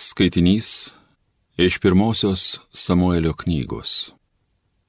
Skaitinys 0.00 0.92
iš 1.56 1.80
pirmosios 1.82 2.60
Samuelio 2.70 3.32
knygos. 3.34 4.12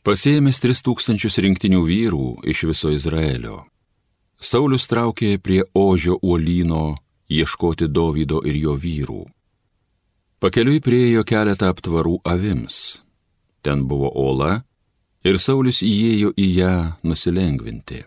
Pasėmęs 0.05 0.61
tris 0.61 0.83
tūkstančius 0.85 1.39
rinktinių 1.41 1.79
vyrų 1.87 2.27
iš 2.53 2.61
viso 2.69 2.91
Izraelio, 2.93 3.63
Saulis 4.37 4.85
traukė 4.85 5.39
prie 5.41 5.63
Ožio 5.73 6.19
uolyno 6.21 6.99
ieškoti 7.25 7.89
Dovydo 7.89 8.43
ir 8.45 8.61
jo 8.61 8.77
vyrų. 8.77 9.23
Pakeliui 10.37 10.77
priejo 10.77 11.25
keletą 11.25 11.73
aptvarų 11.73 12.19
avims. 12.21 13.01
Ten 13.65 13.89
buvo 13.89 14.13
ola 14.13 14.61
ir 15.25 15.41
Saulis 15.41 15.81
įėjo 15.81 16.35
į 16.37 16.49
ją 16.61 16.73
nusilengvinti. 17.01 18.05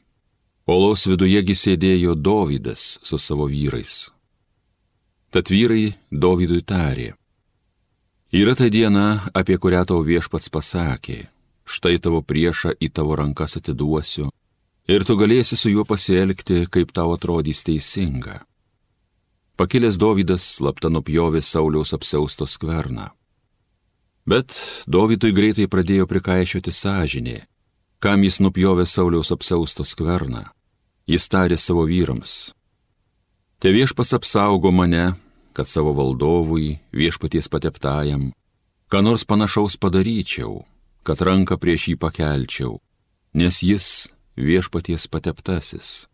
Olos 0.71 1.11
vidujegi 1.11 1.59
sėdėjo 1.67 2.15
Dovydas 2.15 3.01
su 3.03 3.19
savo 3.19 3.51
vyrais. 3.51 4.13
Tad 5.33 5.49
vyrai 5.49 5.95
Dovydui 6.13 6.61
tarė. 6.61 7.15
Yra 8.33 8.53
ta 8.57 8.69
diena, 8.69 9.25
apie 9.33 9.57
kurią 9.57 9.87
tau 9.89 10.03
viešpats 10.05 10.53
pasakė, 10.53 11.19
štai 11.65 11.97
tavo 12.05 12.21
priešą 12.21 12.75
į 12.77 12.89
tavo 12.93 13.17
rankas 13.17 13.57
atiduosiu 13.57 14.29
ir 14.89 15.05
tu 15.09 15.17
galėsi 15.17 15.57
su 15.57 15.73
juo 15.73 15.85
pasielgti, 15.89 16.67
kaip 16.69 16.93
tau 16.93 17.15
atrodys 17.17 17.63
teisinga. 17.65 18.43
Pakilęs 19.57 19.99
Dovydas 20.01 20.45
slapta 20.59 20.91
nupjovė 20.93 21.41
Sauliaus 21.45 21.93
apsiausto 21.97 22.49
skverną. 22.49 23.11
Bet 24.29 24.57
Dovydui 24.85 25.33
greitai 25.33 25.69
pradėjo 25.69 26.09
prikaišioti 26.11 26.73
sąžinė, 26.73 27.39
kam 28.05 28.25
jis 28.25 28.41
nupjovė 28.45 28.85
Sauliaus 28.87 29.33
apsiausto 29.35 29.85
skverną. 29.85 30.45
Jis 31.09 31.25
tarė 31.29 31.57
savo 31.59 31.83
vyrams, 31.89 32.53
Te 33.63 33.71
viešpas 33.71 34.13
apsaugo 34.13 34.71
mane, 34.71 35.13
kad 35.53 35.69
savo 35.69 35.93
valdovui, 35.95 36.81
viešpaties 36.91 37.47
pateptajam, 37.47 38.33
ką 38.91 39.03
nors 39.07 39.23
panašaus 39.23 39.77
padaryčiau, 39.79 40.65
kad 41.07 41.23
ranką 41.23 41.61
prieš 41.63 41.93
jį 41.93 41.95
pakelčiau, 42.03 42.81
nes 43.39 43.63
jis 43.63 43.87
viešpaties 44.35 45.07
pateptasis. 45.07 46.09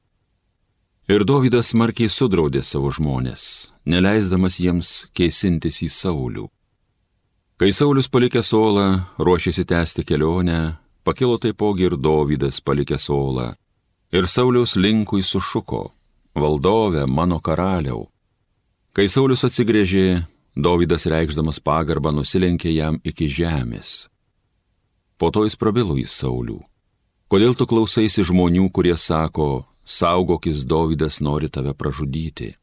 Ir 1.08 1.24
Dovydas 1.24 1.72
smarkiai 1.72 2.12
sudraudė 2.12 2.60
savo 2.60 2.92
žmonės, 2.92 3.72
neleisdamas 3.88 4.60
jiems 4.60 5.08
keisintis 5.16 5.80
į 5.80 5.88
Saulių. 5.88 6.50
Kai 7.56 7.72
Saulis 7.72 8.12
palikęs 8.12 8.52
Olą 8.52 8.88
ruošėsi 9.16 9.64
tęsti 9.64 10.04
kelionę, 10.04 10.76
pakilo 11.00 11.40
taipogi 11.40 11.88
ir 11.88 11.96
Dovydas 11.96 12.60
palikęs 12.60 13.08
Olą, 13.08 13.54
ir 14.12 14.28
Sauliaus 14.28 14.76
linkui 14.76 15.24
sušuko 15.24 15.86
valdove, 16.40 17.06
mano 17.06 17.40
karaliau. 17.40 18.06
Kai 18.96 19.06
Saulis 19.08 19.44
atsigrėžė, 19.46 20.24
Dovydas 20.58 21.06
reikšdamas 21.06 21.60
pagarbą 21.62 22.10
nusilenkė 22.10 22.72
jam 22.74 22.96
iki 23.06 23.28
žemės. 23.30 24.08
Po 25.18 25.30
to 25.30 25.44
jis 25.46 25.54
prabilo 25.54 25.94
į 25.94 26.06
Saulių. 26.10 26.58
Kodėl 27.30 27.54
tu 27.54 27.66
klausaisi 27.70 28.24
žmonių, 28.26 28.66
kurie 28.74 28.96
sako, 28.98 29.68
saugokis 29.86 30.64
Dovydas 30.66 31.20
nori 31.22 31.46
tave 31.46 31.74
pražudyti? 31.78 32.56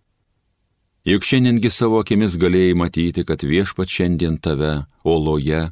Juk 1.05 1.23
šiandiengi 1.23 1.69
savo 1.69 2.01
akimis 2.01 2.35
galėjai 2.41 2.75
matyti, 2.75 3.23
kad 3.23 3.43
viešpat 3.45 3.91
šiandien 3.93 4.39
tave, 4.41 4.87
oloje, 5.05 5.69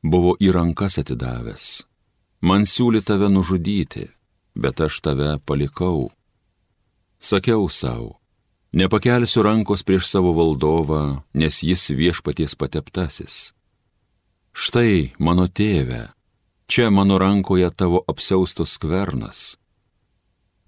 buvo 0.00 0.36
į 0.38 0.52
rankas 0.54 1.00
atidavęs. 1.02 1.64
Man 2.40 2.62
siūly 2.62 3.02
tave 3.02 3.28
nužudyti, 3.28 4.06
bet 4.54 4.80
aš 4.80 5.00
tave 5.02 5.34
palikau 5.44 6.12
Sakiau 7.18 7.68
savo, 7.68 8.20
nepakelsiu 8.72 9.42
rankos 9.42 9.82
prieš 9.82 10.06
savo 10.06 10.32
valdovą, 10.38 11.22
nes 11.34 11.62
jis 11.66 11.90
viešpaties 11.90 12.54
pateptasis. 12.54 13.52
Štai 14.54 15.14
mano 15.18 15.48
tėve, 15.50 16.14
čia 16.70 16.90
mano 16.94 17.18
rankoje 17.18 17.70
tavo 17.74 18.04
apsiaustos 18.06 18.78
skvernas. 18.78 19.58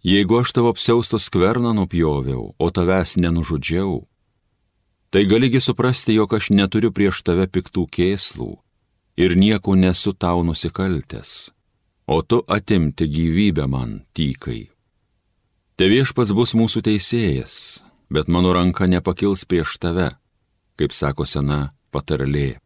Jeigu 0.02 0.40
aš 0.40 0.52
tavo 0.56 0.72
apsiaustos 0.74 1.28
skverną 1.30 1.70
nupjoviau, 1.76 2.54
o 2.58 2.66
tavęs 2.70 3.14
nenužudžiau, 3.22 4.08
tai 5.10 5.26
galigi 5.30 5.60
suprasti, 5.60 6.18
jog 6.18 6.34
aš 6.34 6.50
neturiu 6.50 6.90
prieš 6.90 7.22
tave 7.22 7.46
piktų 7.46 7.86
kėslų 7.94 8.50
ir 9.20 9.36
nieko 9.38 9.78
nesu 9.78 10.16
tau 10.18 10.42
nusikaltęs, 10.42 11.52
o 12.10 12.22
tu 12.22 12.42
atimti 12.48 13.06
gyvybę 13.06 13.70
man 13.70 14.00
tykai. 14.16 14.79
Te 15.80 15.86
viešpats 15.88 16.34
bus 16.36 16.50
mūsų 16.52 16.82
teisėjas, 16.84 17.52
bet 18.12 18.26
mano 18.28 18.50
ranka 18.52 18.84
nepakils 18.84 19.46
prieš 19.48 19.78
tave, 19.80 20.10
kaip 20.76 20.92
sako 20.92 21.24
sena 21.24 21.70
patarlė. 21.88 22.58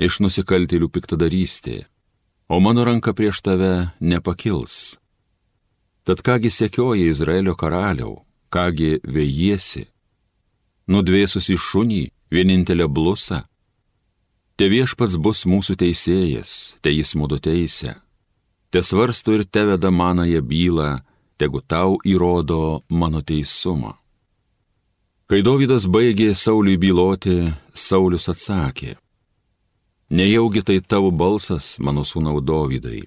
Iš 0.00 0.22
nusikaltėlių 0.24 0.88
piktadarystė, 0.94 1.74
o 2.48 2.56
mano 2.64 2.86
ranka 2.88 3.12
prieš 3.12 3.42
tave 3.44 3.90
nepakils. 4.00 4.96
Tad 6.08 6.22
kągi 6.24 6.48
sekioja 6.48 7.04
Izraelio 7.12 7.52
karaliau, 7.52 8.22
kągi 8.48 9.02
vėjiesi, 9.04 9.84
nudvėsusi 10.88 11.58
šunį, 11.60 12.02
vienintelę 12.32 12.86
blusą. 12.88 13.42
Te 14.56 14.70
viešpats 14.72 15.18
bus 15.20 15.44
mūsų 15.44 15.76
teisėjas, 15.84 16.78
te 16.80 16.96
jis 16.96 17.12
mūdu 17.12 17.36
teisė. 17.44 17.98
Te 18.72 18.80
svarsto 18.80 19.36
ir 19.36 19.44
teveda 19.44 19.92
manąją 19.92 20.40
bylą, 20.40 20.94
tegu 21.38 21.60
tau 21.60 21.98
įrodo 22.04 22.82
mano 22.88 23.22
teisumą. 23.22 23.94
Kai 25.26 25.42
Dovydas 25.42 25.88
baigė 25.90 26.30
Sauliui 26.34 26.78
byloti, 26.78 27.50
Saulis 27.74 28.28
atsakė, 28.30 28.94
Nejaugi 30.10 30.62
tai 30.62 30.80
tavo 30.80 31.10
balsas, 31.10 31.80
mano 31.82 32.04
sūnau 32.06 32.38
Dovydai. 32.40 33.02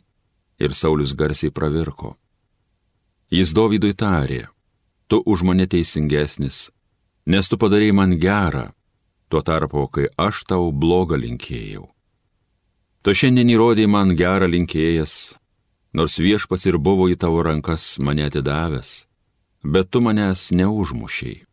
Ir 0.60 0.74
Saulis 0.76 1.14
garsiai 1.16 1.52
pravirko. 1.52 2.18
Jis 3.32 3.54
Dovydui 3.56 3.94
tarė, 3.96 4.50
tu 5.08 5.22
už 5.24 5.46
mane 5.48 5.64
teisingesnis, 5.64 6.72
nes 7.26 7.48
tu 7.48 7.56
padarėjai 7.56 7.96
man 7.96 8.18
gerą, 8.20 8.66
tuo 9.32 9.40
tarpu, 9.40 9.86
kai 9.88 10.10
aš 10.20 10.44
tau 10.50 10.74
blogą 10.76 11.16
linkėjau. 11.16 11.88
Tu 13.00 13.16
šiandien 13.16 13.48
įrodėjai 13.48 13.88
man 13.88 14.12
gerą 14.20 14.50
linkėjas, 14.52 15.40
nors 15.94 16.20
viešpats 16.20 16.68
ir 16.70 16.78
buvo 16.78 17.10
į 17.10 17.18
tavo 17.20 17.44
rankas 17.46 17.98
mane 18.00 18.26
atidavęs, 18.30 19.06
bet 19.64 19.90
tu 19.92 20.02
manęs 20.02 20.50
neužmušiai. 20.56 21.44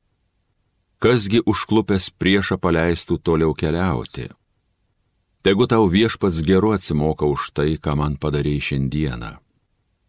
Kasgi 0.98 1.42
užklupęs 1.44 2.08
priešą 2.16 2.56
paleistų 2.56 3.18
toliau 3.20 3.52
keliauti? 3.52 4.30
Tegu 5.44 5.66
tau 5.70 5.86
viešpats 5.86 6.40
geru 6.42 6.72
atsimoka 6.74 7.28
už 7.28 7.52
tai, 7.54 7.76
ką 7.76 7.94
man 8.00 8.16
padarėjai 8.16 8.64
šiandieną. 8.68 9.32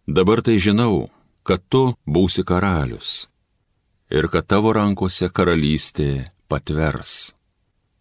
Dabar 0.07 0.41
tai 0.41 0.55
žinau, 0.57 1.11
kad 1.43 1.61
tu 1.69 1.93
būsi 2.07 2.47
karalius 2.47 3.27
ir 4.09 4.29
kad 4.31 4.47
tavo 4.47 4.71
rankose 4.73 5.27
karalystė 5.29 6.31
patvers. 6.47 7.35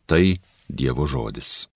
Tai 0.07 0.39
Dievo 0.67 1.07
žodis. 1.07 1.67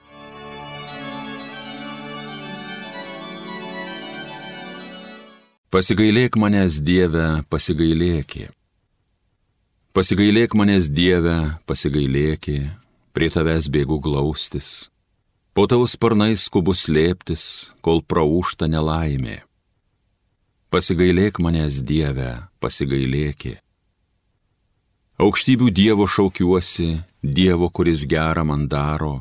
Pasigailėk 5.71 6.35
manęs 6.35 6.81
Dieve, 6.83 7.45
pasigailėki. 7.47 8.49
Pasigailėk 9.95 10.57
manęs 10.59 10.89
Dieve, 10.91 11.35
pasigailėki, 11.63 12.57
prie 13.15 13.29
tavęs 13.31 13.69
bėgu 13.71 14.01
glaustis. 14.03 14.89
Po 15.55 15.69
tavo 15.71 15.87
sparnais 15.87 16.49
skubus 16.49 16.89
slėptis, 16.89 17.45
kol 17.87 18.03
praūšta 18.03 18.67
nelaimė. 18.67 19.37
Pasigailėk 20.75 21.39
manęs 21.39 21.79
Dieve, 21.87 22.33
pasigailėki. 22.59 23.55
Aukštybių 25.23 25.71
Dievo 25.71 26.09
šaukiuosi, 26.11 26.97
Dievo, 27.23 27.71
kuris 27.71 28.03
gerą 28.11 28.43
man 28.51 28.67
daro. 28.67 29.21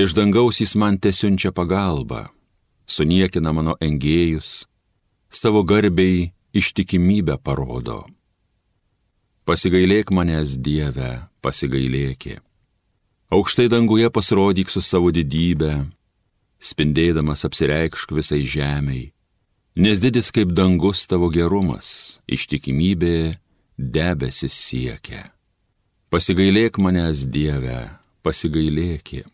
Iš 0.00 0.16
dangaus 0.16 0.64
jis 0.64 0.72
man 0.80 0.96
tesiunčia 0.96 1.52
pagalbą, 1.52 2.24
suniekina 2.88 3.52
mano 3.52 3.76
engėjus 3.84 4.64
savo 5.30 5.62
garbiai 5.62 6.32
ištikimybę 6.56 7.38
parodo. 7.44 8.04
Pasigailėk 9.48 10.12
manęs 10.12 10.58
Dieve, 10.60 11.28
pasigailėki. 11.40 12.38
Aukštai 13.32 13.68
danguje 13.72 14.08
pasirodyk 14.12 14.72
su 14.72 14.80
savo 14.84 15.12
didybė, 15.12 15.88
spindėdamas 16.60 17.44
apsireikšk 17.48 18.12
visai 18.16 18.42
žemiai, 18.44 19.08
nes 19.76 20.00
didis 20.04 20.32
kaip 20.32 20.52
dangus 20.56 21.04
tavo 21.08 21.28
gerumas, 21.32 22.20
ištikimybė 22.28 23.38
debesis 23.78 24.56
siekia. 24.56 25.28
Pasigailėk 26.12 26.80
manęs 26.80 27.26
Dieve, 27.28 27.82
pasigailėki. 28.24 29.26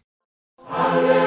Alleluja. 0.65 1.24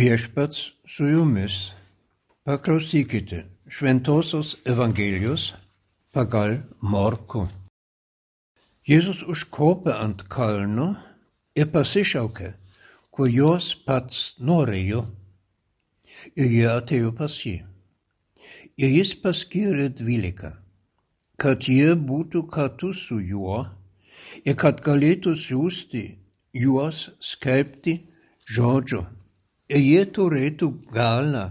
Viešpats 0.00 0.72
su 0.88 1.04
jumis. 1.10 1.76
Paklausykite 2.48 3.44
Šventosios 3.68 4.56
Evangelijos 4.64 5.52
pagal 6.16 6.64
Morku. 6.80 7.44
Jėzus 8.88 9.20
užkopė 9.28 9.92
ant 10.00 10.24
kalno 10.32 10.96
ir 11.56 11.70
pasišaukė, 11.72 12.52
kur 13.10 13.30
jos 13.30 13.72
pats 13.86 14.36
norėjo. 14.40 15.04
Ir 16.36 16.50
jie 16.52 16.66
atėjo 16.68 17.12
pas 17.16 17.34
jį. 17.44 17.60
Ir 18.80 18.94
jis 18.96 19.14
paskyrė 19.22 19.88
dvylika, 19.96 20.54
kad 21.40 21.64
jie 21.68 21.94
būtų 21.96 22.44
kartu 22.52 22.92
su 22.96 23.18
juo 23.20 23.64
ir 24.44 24.56
kad 24.60 24.82
galėtų 24.84 25.34
siūsti 25.36 26.04
juos 26.56 27.08
skelbti 27.24 27.96
žodžio. 28.46 29.06
Ir 29.70 29.80
jie 29.80 30.04
turėtų 30.16 30.70
galą 30.92 31.50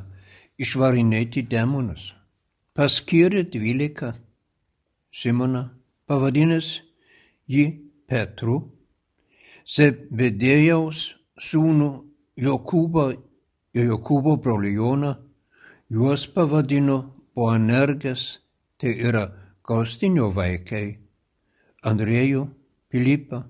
išvarinėti 0.60 1.46
demonus. 1.50 2.13
Paskyrė 2.75 3.46
dvylika 3.51 4.13
Simoną, 5.12 5.69
pavadinęs 6.06 6.68
jį 7.50 7.66
Petru, 8.10 8.60
Zebedėjaus 9.69 11.01
sūnų 11.38 11.89
Jokūbą 12.39 13.06
ir 13.77 13.89
Jokūbo 13.92 14.36
brolį 14.42 14.71
Joną, 14.77 15.13
juos 15.94 16.25
pavadino 16.33 16.98
Boanerges, 17.36 18.39
tai 18.80 18.95
yra 19.10 19.27
Gaustinio 19.63 20.31
vaikai, 20.33 20.98
Andrėjų, 21.86 22.48
Pilypą, 22.89 23.44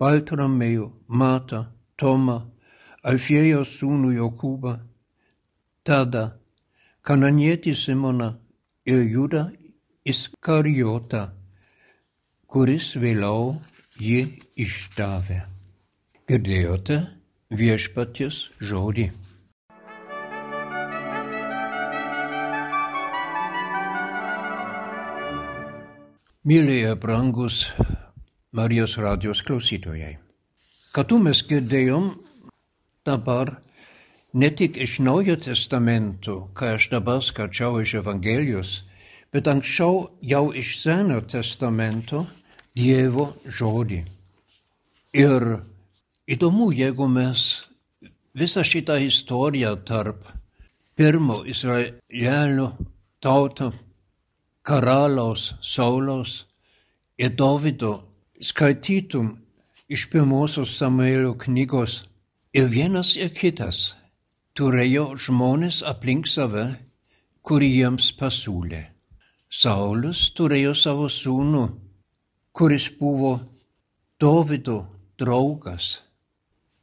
Baltramėjų, 0.00 0.90
Matą, 1.06 1.64
Tomą, 1.96 2.38
Alfiejos 3.06 3.76
sūnų 3.78 4.14
Jokūbą, 4.18 4.74
tada 5.86 6.24
kananietį 7.06 7.76
Simoną 7.78 8.32
ir 8.90 9.04
Judą 9.06 9.48
Iskarijotą 10.04 11.28
kuris 12.50 12.94
vėliau 12.98 13.54
jį 14.02 14.22
išdavė. 14.58 15.59
Girdėjote 16.30 16.96
viešpaties 17.58 18.36
žodį. 18.62 19.08
Mylėje 26.46 26.92
brangus 27.02 27.56
Marijos 28.54 28.94
radijos 29.02 29.42
klausytojai. 29.48 30.12
Kartu 30.94 31.18
mes 31.24 31.40
girdėjom 31.50 32.06
dabar 33.10 33.56
ne 34.32 34.52
tik 34.54 34.78
iš 34.86 35.00
Naujo 35.02 35.34
testamento, 35.48 36.36
ką 36.54 36.76
aš 36.76 36.92
dabar 36.94 37.24
skaičiau 37.26 37.80
iš 37.82 37.96
Evangelijos, 38.04 38.70
bet 39.34 39.50
anksčiau 39.50 40.06
jau 40.22 40.44
iš 40.54 40.76
Seno 40.84 41.18
testamento 41.26 42.22
Dievo 42.78 43.32
žodį. 43.50 44.04
Ir 45.18 45.50
įdomu, 46.30 46.70
jeigu 46.72 47.08
mes 47.10 47.42
visą 48.38 48.62
šitą 48.66 48.96
istoriją 49.02 49.74
tarp 49.86 50.24
pirmo 50.94 51.40
Izraelio 51.44 52.70
tauto 53.20 53.72
karaliaus 54.62 55.54
Saulos 55.60 56.44
ir 57.18 57.34
Davido 57.34 57.92
skaitytum 58.40 59.34
iš 59.88 60.06
pirmosios 60.12 60.76
Samuelio 60.78 61.34
knygos 61.34 62.04
ir 62.54 62.70
vienas 62.70 63.16
ir 63.16 63.34
kitas 63.34 63.96
turėjo 64.54 65.12
žmonės 65.18 65.82
aplink 65.86 66.30
save, 66.30 66.66
kurie 67.42 67.70
jiems 67.74 68.12
pasiūlė. 68.18 68.82
Saulis 69.50 70.28
turėjo 70.36 70.74
savo 70.78 71.08
sūnų 71.10 71.64
kuris 72.52 72.90
buvo 72.98 73.40
Dovido 74.20 74.86
draugas. 75.18 76.09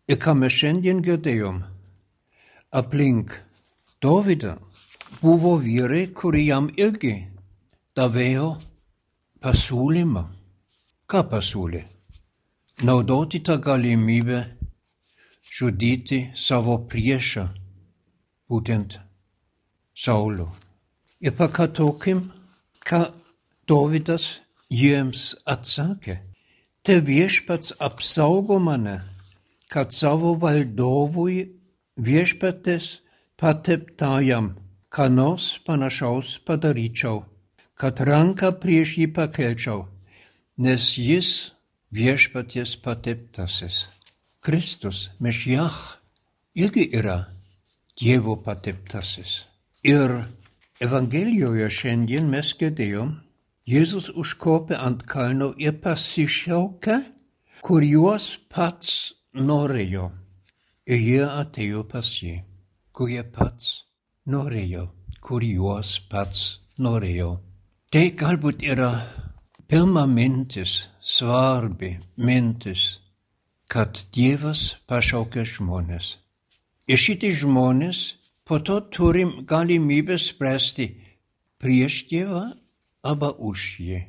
Ir 0.07 0.19
ką 0.23 0.37
mes 0.39 0.53
šiandien 0.55 1.01
girdėjom, 1.03 1.57
aplink 2.79 3.33
Dovydą 3.99 4.53
buvo 5.19 5.57
vyrai, 5.59 6.05
kurie 6.15 6.45
jam 6.47 6.69
irgi 6.79 7.15
davėjo 7.97 8.53
pasiūlymą. 9.43 10.23
Ką 11.11 11.23
pasiūlė? 11.31 11.81
Naudoti 12.87 13.41
tą 13.43 13.57
galimybę 13.63 14.39
žudyti 15.57 16.21
savo 16.37 16.77
priešą, 16.87 17.47
būtent 18.47 18.99
Saulų. 19.97 20.45
Ir 21.25 21.33
pakartokim, 21.33 22.27
ką 22.79 23.01
Dovydas 23.67 24.37
jiems 24.69 25.33
atsakė, 25.43 26.19
te 26.85 26.99
viešpats 27.01 27.73
apsaugo 27.81 28.59
mane, 28.61 28.99
kad 29.71 29.91
savo 29.93 30.33
valdovui 30.39 31.43
viešpatės 31.97 33.01
pateptajam 33.39 34.55
ką 34.93 35.09
nors 35.11 35.57
panašaus 35.65 36.37
padaryčiau, 36.47 37.25
kad 37.75 37.99
ranką 37.99 38.53
prieš 38.61 38.97
jį 39.01 39.07
pakelčiau, 39.13 39.85
nes 40.57 40.95
jis 40.97 41.51
viešpaties 41.93 42.77
pateptasis. 42.81 43.87
Kristus, 44.41 45.09
Mešiach, 45.19 45.99
irgi 46.55 46.87
yra 46.95 47.27
Dievo 47.97 48.37
pateptasis. 48.37 49.45
Ir 49.83 50.13
Evangelijoje 50.79 51.69
šiandien 51.73 52.29
mes 52.29 52.53
girdėjom, 52.59 53.15
Jėzus 53.67 54.07
užkopė 54.15 54.77
ant 54.79 55.01
kalno 55.09 55.49
ir 55.59 55.75
pasišaukė, 55.83 57.01
kur 57.65 57.83
juos 57.83 58.37
pats 58.47 59.16
norėjo. 59.39 60.11
Ir 60.87 61.01
jie 61.03 61.23
atėjo 61.25 61.83
pas 61.91 62.07
jį, 62.21 62.37
kur 62.95 63.09
jie 63.11 63.23
pats 63.23 63.83
norėjo, 64.27 64.87
kur 65.21 65.43
juos 65.43 65.97
pats 66.11 66.43
norėjo. 66.79 67.33
Tai 67.91 68.05
galbūt 68.19 68.63
yra 68.67 68.91
pirma 69.67 70.05
mintis, 70.07 70.87
svarbi 71.01 71.97
mintis, 72.15 72.99
kad 73.67 73.99
Dievas 74.15 74.77
pašaukė 74.87 75.43
žmonės. 75.47 76.15
Ir 76.87 76.99
šitie 76.99 77.33
žmonės 77.35 78.15
po 78.47 78.59
to 78.63 78.79
turim 78.91 79.43
galimybę 79.47 80.15
spręsti 80.15 80.87
prieš 81.59 82.05
Dievą 82.07 82.45
arba 83.03 83.33
už 83.35 83.67
jį. 83.83 83.99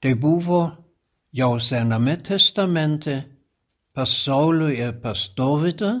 Tai 0.00 0.12
buvo 0.20 0.62
jau 1.32 1.56
Sename 1.60 2.18
testamente 2.20 3.31
pasauliui 3.94 4.78
ir 4.80 4.92
pas 5.02 5.20
Dovydą 5.36 5.92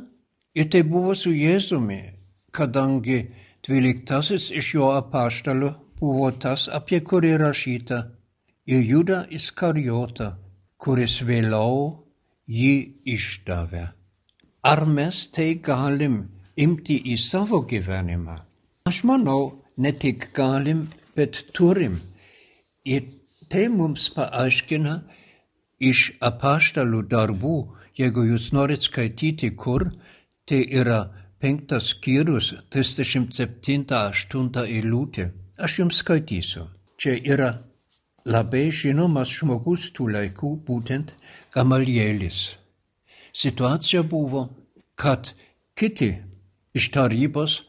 ir 0.54 0.70
tai 0.72 0.82
buvo 0.82 1.14
su 1.14 1.30
Jėzumi, 1.30 2.02
kadangi 2.52 3.20
dvyliktasis 3.64 4.50
iš 4.60 4.74
jo 4.76 4.90
apaštalų 4.96 5.70
buvo 6.00 6.30
tas, 6.42 6.68
apie 6.68 7.00
kurį 7.00 7.36
rašyta, 7.44 7.98
ir 8.66 8.82
Juda 8.82 9.24
Iskarijota, 9.30 10.36
kuris 10.78 11.20
vėliau 11.26 12.04
jį 12.50 12.74
išdavė. 13.14 13.84
Ar 14.62 14.84
mes 14.86 15.26
tai 15.34 15.54
galim 15.58 16.16
imti 16.56 16.98
į 17.12 17.16
savo 17.18 17.62
gyvenimą? 17.66 18.36
Aš 18.90 19.02
manau, 19.06 19.62
ne 19.76 19.92
tik 19.92 20.30
galim, 20.34 20.88
bet 21.16 21.38
turim. 21.54 22.00
Ir 22.84 23.06
tai 23.50 23.68
mums 23.70 24.08
paaiškina 24.14 24.96
iš 25.82 26.12
apaštalų 26.22 27.02
darbų, 27.10 27.56
jeigu 27.98 28.24
jūs 28.30 28.50
norit 28.56 28.84
skaityti 28.84 29.52
kur, 29.56 29.88
tai 30.48 30.62
yra 30.80 31.00
penktas 31.42 31.92
skyrius, 31.92 32.52
37-8 32.72 34.64
eilutė. 34.66 35.30
Aš 35.58 35.78
jums 35.82 36.00
skaitysiu. 36.02 36.66
Čia 36.98 37.16
yra 37.34 37.50
labai 38.26 38.70
žinomas 38.70 39.30
žmogus 39.34 39.90
tų 39.94 40.08
laikų, 40.14 40.54
būtent 40.66 41.14
Gamalielis. 41.54 42.56
Situacija 43.32 44.02
buvo, 44.02 44.48
kad 44.94 45.32
kiti 45.78 46.14
iš 46.76 46.90
tarybos 46.94 47.62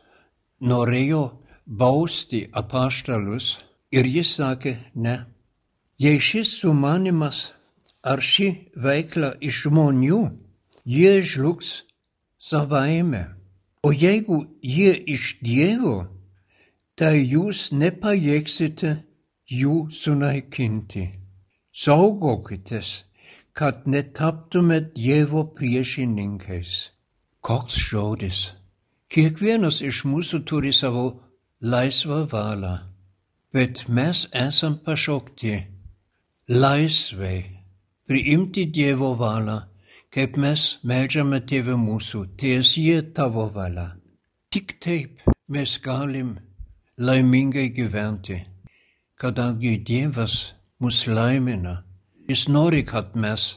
norėjo 0.61 1.23
bausti 1.65 2.45
apaštalus 2.51 3.55
Ir 3.93 4.07
jis 4.09 4.31
sakė, 4.39 4.71
ne, 4.97 5.13
jei 6.01 6.17
šis 6.17 6.49
sumanimas 6.63 7.51
ar 8.03 8.19
ši 8.19 8.47
veikla 8.75 9.33
iš 9.39 9.63
žmonių, 9.67 10.21
jie 10.83 11.13
žlugs 11.23 11.83
savaime. 12.37 13.31
O 13.83 13.91
jeigu 13.91 14.43
jie 14.63 14.93
iš 15.15 15.39
Dievo, 15.43 16.07
tai 16.95 17.23
jūs 17.23 17.71
nepajėgsite 17.75 18.93
jų 19.51 19.89
sunaikinti. 19.91 21.09
Saugokitės, 21.73 23.03
kad 23.51 23.87
netaptumėt 23.89 24.93
Dievo 24.95 25.43
priešininkais. 25.57 26.93
Koks 27.43 27.75
žodis. 27.89 28.53
Kiekvienas 29.11 29.81
iš 29.83 30.05
mūsų 30.07 30.43
turi 30.47 30.71
savo 30.73 31.03
laisvą 31.61 32.23
valią, 32.31 32.77
bet 33.53 33.83
mes 33.89 34.23
esam 34.31 34.79
pašaukti 34.85 35.57
laisvai 36.47 37.62
priimti 38.13 38.67
Dievo 38.69 39.15
valią 39.17 39.59
kaip 40.13 40.35
mes 40.37 40.63
melžiame 40.85 41.39
Tėvę 41.49 41.73
mūsų, 41.81 42.19
tiesie 42.37 42.99
tavo 43.17 43.47
valia. 43.53 43.95
Tik 44.53 44.75
taip 44.83 45.23
mes 45.49 45.71
galim 45.81 46.35
laimingai 47.01 47.71
gyventi, 47.73 48.37
kadangi 49.17 49.79
Dievas 49.87 50.53
mus 50.79 51.07
laimina. 51.09 51.79
Jis 52.29 52.45
nori, 52.47 52.83
kad 52.85 53.17
mes 53.17 53.47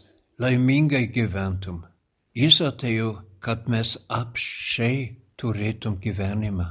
laimingai 0.40 1.04
gyventum. 1.12 1.84
Jis 2.32 2.62
atėjo, 2.64 3.12
kad 3.44 3.68
mes 3.68 3.92
apšiai 4.08 5.04
turėtum 5.36 6.00
gyvenimą. 6.00 6.70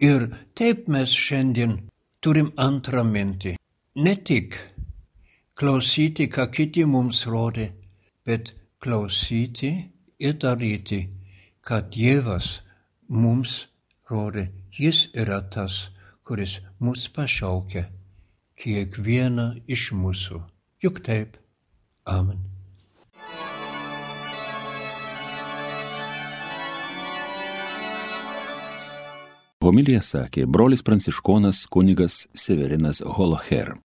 Ir 0.00 0.30
taip 0.56 0.88
mes 0.88 1.12
šiandien 1.12 1.76
turim 2.24 2.48
antrą 2.56 3.04
mintį. 3.04 3.58
Ne 4.00 4.16
tik 4.16 4.56
klausyti, 5.58 6.28
ką 6.30 6.46
kiti 6.54 6.84
mums 6.86 7.24
rodė, 7.26 7.72
bet 8.26 8.52
klausyti 8.78 9.72
ir 10.22 10.36
daryti, 10.38 11.00
ką 11.66 11.80
Dievas 11.90 12.60
mums 13.10 13.64
rodė. 14.10 14.48
Jis 14.78 15.08
yra 15.18 15.40
tas, 15.50 15.88
kuris 16.22 16.60
mus 16.78 17.08
pašaukia, 17.10 17.88
kiekvieną 18.54 19.48
iš 19.66 19.90
mūsų. 19.98 20.38
Juk 20.84 21.02
taip. 21.02 21.34
Amen. 22.06 22.38
Homilija 29.58 30.00
sakė 30.06 30.46
brolis 30.46 30.86
pranciškonas 30.86 31.66
kunigas 31.66 32.28
Severinas 32.32 33.02
Holoher. 33.02 33.74